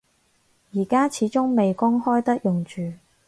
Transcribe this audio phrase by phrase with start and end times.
[0.73, 2.91] 而家始終未公開得用住